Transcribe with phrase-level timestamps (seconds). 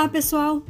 [0.00, 0.62] Olá, pessoal!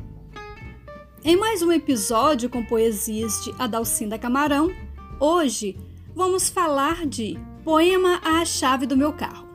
[1.25, 4.73] Em mais um episódio com poesias de Adalcinda Camarão,
[5.21, 5.79] hoje
[6.17, 9.47] vamos falar de Poema à Chave do Meu Carro.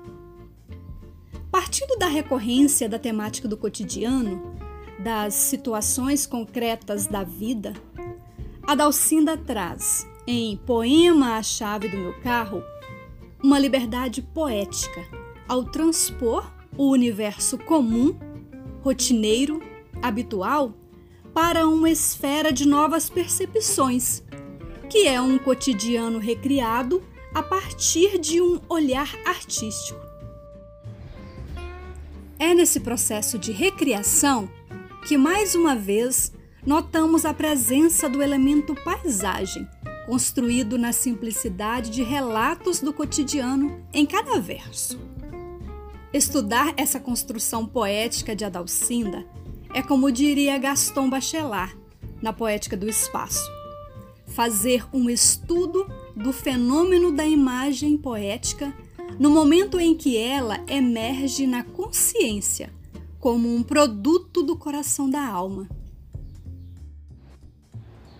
[1.51, 4.55] Partindo da recorrência da temática do cotidiano,
[4.97, 7.73] das situações concretas da vida,
[8.65, 12.63] Adalcinda traz, em Poema à Chave do Meu Carro,
[13.43, 15.01] uma liberdade poética
[15.49, 18.17] ao transpor o universo comum
[18.85, 19.63] rotineiro,
[20.07, 20.73] habitual,
[21.33, 24.23] para uma esfera de novas percepções,
[24.89, 29.99] que é um cotidiano recriado a partir de um olhar artístico.
[32.39, 34.49] É nesse processo de recriação
[35.05, 36.31] que, mais uma vez,
[36.65, 39.67] notamos a presença do elemento paisagem,
[40.05, 44.99] construído na simplicidade de relatos do cotidiano em cada verso.
[46.13, 49.25] Estudar essa construção poética de Adalcinda
[49.75, 51.77] é como diria Gaston Bachelard
[52.21, 53.51] na Poética do Espaço,
[54.25, 58.73] fazer um estudo do fenômeno da imagem poética
[59.19, 62.71] no momento em que ela emerge na consciência
[63.19, 65.67] como um produto do coração da alma.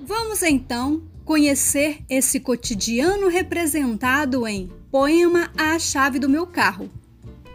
[0.01, 6.91] Vamos então conhecer esse cotidiano representado em Poema à Chave do Meu Carro,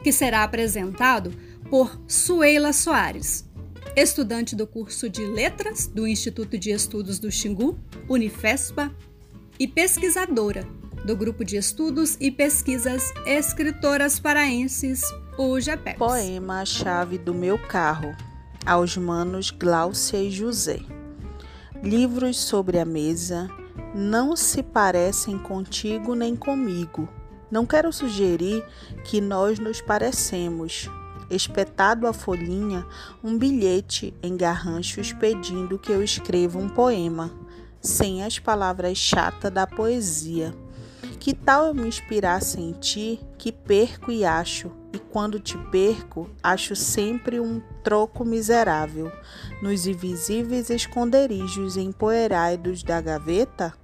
[0.02, 1.34] que será apresentado
[1.68, 3.49] por Suela Soares,
[3.96, 8.94] estudante do curso de Letras do Instituto de Estudos do Xingu, Unifespa,
[9.58, 10.66] e pesquisadora
[11.04, 15.02] do Grupo de Estudos e Pesquisas Escritoras Paraenses,
[15.38, 15.98] o GEPEPS.
[15.98, 18.16] Poema A Chave do Meu Carro,
[18.64, 20.80] aos manos Gláucia e José.
[21.82, 23.48] Livros sobre a mesa
[23.94, 27.08] não se parecem contigo nem comigo
[27.50, 28.64] não quero sugerir
[29.04, 30.88] que nós nos parecemos.
[31.30, 32.84] Espetado a folhinha,
[33.22, 37.30] um bilhete em garranchos pedindo que eu escreva um poema,
[37.80, 40.52] sem as palavras chatas da poesia.
[41.20, 46.28] Que tal eu me inspirasse em ti, que perco e acho, e quando te perco,
[46.42, 49.12] acho sempre um troco miserável.
[49.62, 53.74] Nos invisíveis esconderijos empoeirados da gaveta,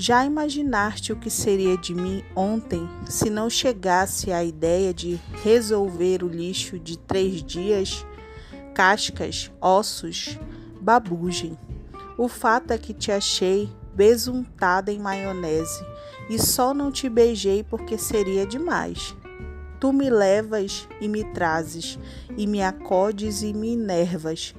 [0.00, 6.22] já imaginaste o que seria de mim ontem se não chegasse a ideia de resolver
[6.22, 8.06] o lixo de três dias?
[8.72, 10.38] Cascas, ossos,
[10.80, 11.58] babugem.
[12.16, 15.84] O fato é que te achei besuntada em maionese
[16.30, 19.16] e só não te beijei porque seria demais.
[19.80, 21.98] Tu me levas e me trazes,
[22.36, 24.54] e me acodes e me enervas.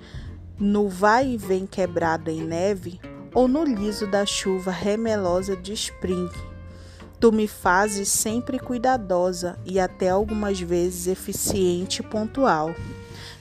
[0.58, 3.00] No vai e vem quebrado em neve,
[3.34, 6.30] ou no liso da chuva remelosa de spring.
[7.20, 12.74] Tu me fazes sempre cuidadosa e até algumas vezes eficiente e pontual.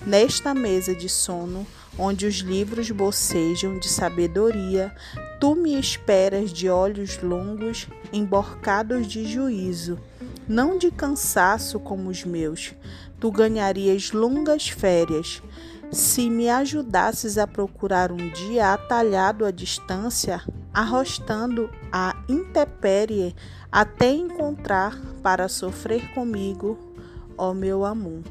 [0.04, 1.66] Nesta mesa de sono,
[1.98, 4.94] onde os livros bocejam de sabedoria,
[5.40, 9.98] tu me esperas de olhos longos, emborcados de juízo,
[10.48, 12.74] não de cansaço como os meus.
[13.20, 15.42] Tu ganharias longas férias,
[15.90, 23.34] se me ajudasses a procurar um dia atalhado à distância, arrostando a intempérie
[23.72, 26.78] até encontrar para sofrer comigo,
[27.36, 28.22] ó meu amor.